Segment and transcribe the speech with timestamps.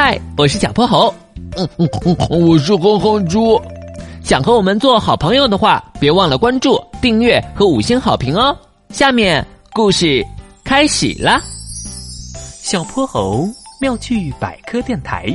[0.00, 1.12] 嗨，我是小泼猴。
[1.56, 2.16] 嗯嗯嗯，
[2.48, 3.60] 我是哼哼猪。
[4.22, 8.56] 想和我们做好朋友的话，别忘了关注、订阅和五星好评哦。
[8.90, 10.24] 下面故事
[10.62, 11.40] 开始啦！
[12.62, 13.44] 小泼猴
[13.80, 15.26] 妙趣百科电台，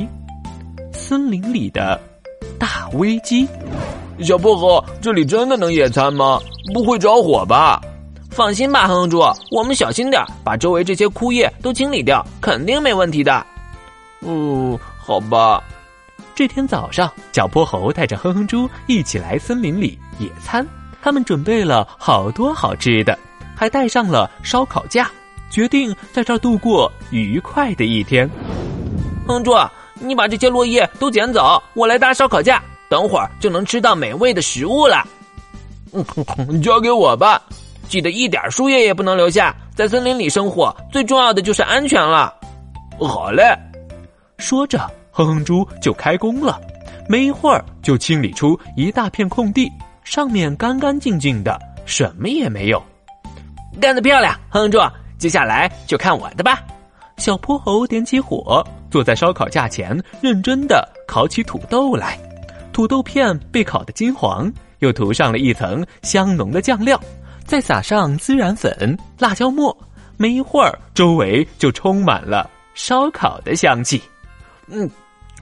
[0.94, 2.00] 森林里的
[2.58, 3.46] 大危机。
[4.20, 6.40] 小泼猴，这里真的能野餐吗？
[6.72, 7.82] 不会着火吧？
[8.30, 9.20] 放心吧，哼哼猪，
[9.50, 13.44] 我们小心点，把周围这些枯叶都清理掉，肯定没问题的。
[14.24, 15.62] 哦，好吧。
[16.34, 20.66] 这天早上，小泼猴带着哼哼猪一起来森林里野餐。
[21.00, 23.16] 他们准备了好多好吃的，
[23.54, 25.10] 还带上了烧烤架，
[25.50, 28.28] 决定在这儿度过愉快的一天。
[29.26, 29.52] 哼哼猪，
[30.00, 35.06] 你把这些落叶都捡走，我来搭烧烤架，等会儿就能吃到美味的食物了。
[35.92, 37.40] 嗯，交给我吧，
[37.86, 39.54] 记得一点树叶也不能留下。
[39.74, 42.34] 在森林里生活，最重要的就是安全了。
[42.98, 43.42] 好嘞。
[44.38, 44.78] 说着，
[45.10, 46.60] 哼哼猪就开工了，
[47.08, 49.70] 没一会儿就清理出一大片空地，
[50.02, 52.82] 上面干干净净的，什么也没有。
[53.80, 54.78] 干得漂亮，哼哼猪！
[55.18, 56.62] 接下来就看我的吧。
[57.16, 62.18] 小泼猴点起火，坐在烧烤架前，认真的烤起土豆来。
[62.72, 67.00] 土豆片被烤得金黄，又涂上了一层香浓的酱料，
[67.44, 69.74] 再撒上孜然粉、辣椒末，
[70.16, 74.02] 没一会儿，周围就充满了烧烤的香气。
[74.68, 74.90] 嗯，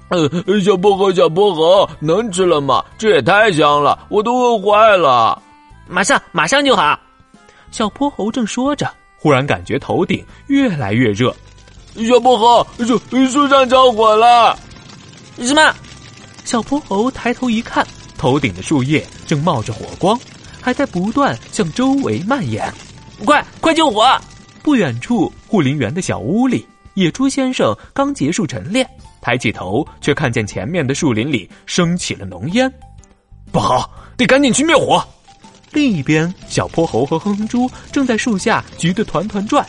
[0.08, 2.84] 呃，小薄荷，小薄荷，能吃了吗？
[2.98, 5.40] 这也太香了，我都饿坏了。
[5.88, 6.98] 马上，马上就好。
[7.70, 11.34] 小泼猴正说着，忽然感觉头顶越来越热。
[12.06, 14.58] 小薄荷，树树上着火了！
[15.38, 15.74] 什么？
[16.44, 17.86] 小泼猴抬头一看，
[18.18, 20.18] 头顶的树叶正冒着火光，
[20.60, 22.72] 还在不断向周围蔓延。
[23.24, 24.04] 快，快救火！
[24.62, 28.88] 不远处护林员的小屋里，野猪先生刚结束晨练。
[29.20, 32.72] 抬起头，却看见前面的树林里升起了浓烟，
[33.52, 35.06] 不好，得赶紧去灭火。
[35.70, 39.64] 另一边，小泼猴和哼哼猪正在树下急得团团转，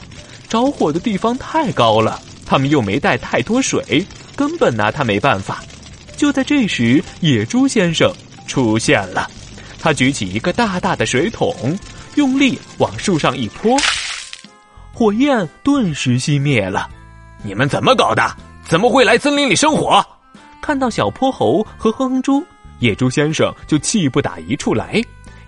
[0.50, 4.04] 着火的地方太高了，他们又没带太多水，
[4.36, 5.64] 根本拿他没办法。
[6.18, 8.12] 就在这时，野猪先生
[8.48, 9.30] 出现了，
[9.80, 11.78] 他举起一个大大的水桶，
[12.16, 13.78] 用力往树上一泼，
[14.92, 16.90] 火焰顿时熄灭了。
[17.44, 18.24] 你们怎么搞的？
[18.68, 20.04] 怎么会来森林里生火？
[20.62, 22.44] 看到小泼猴和哼哼猪，
[22.80, 25.02] 野猪先生就气不打一处来。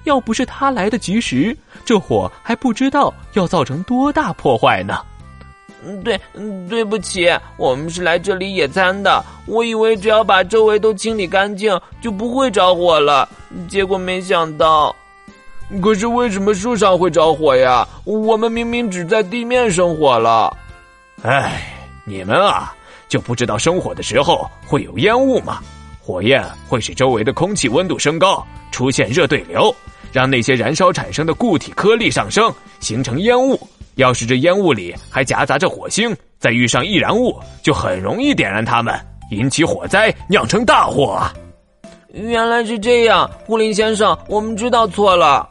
[0.03, 4.99] 要不是他来得及时，这火还不知道要造成多大破坏呢。
[6.03, 6.19] 对，
[6.67, 9.23] 对不起，我们是来这里野餐的。
[9.45, 13.27] 我以为只要把周围都清理干净，就不会着火了。
[13.67, 14.95] 结果没想到。
[15.81, 17.87] 可是为什么树上会着火呀？
[18.03, 20.55] 我们明明只在地面生火了。
[21.23, 21.74] 哎，
[22.05, 22.73] 你们啊！
[23.07, 25.59] 就不知道生火的时候会有烟雾吗？
[26.01, 29.75] 火焰会使周围的空气温度升高，出现热对流，
[30.11, 33.59] 让那些燃烧产生的固体颗粒上升，形成烟雾。
[33.95, 38.93] 要是这烟雾里还夹杂着火星，再遇上易燃物，就很容易点燃它们，
[39.31, 41.33] 引起火灾，酿成大祸啊！
[42.13, 45.47] 原来是这样，护林先生，我们知道错了。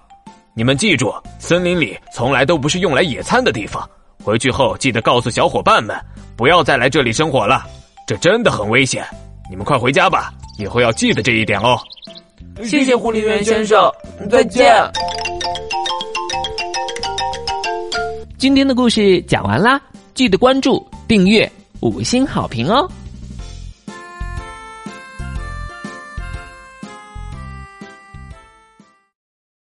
[0.54, 3.88] 你们记住，森林里从来都不是用来野餐的地方。
[4.22, 5.96] 回去后记得告诉小伙伴们。
[6.36, 7.64] 不要再来这里生火了，
[8.06, 9.04] 这真的很危险。
[9.48, 11.78] 你们快回家吧，以后要记得这一点哦。
[12.62, 13.90] 谢谢护林员先生，
[14.30, 14.74] 再见。
[18.36, 19.80] 今天的故事讲完啦，
[20.12, 21.50] 记得关注、订阅、
[21.80, 22.90] 五星好评哦。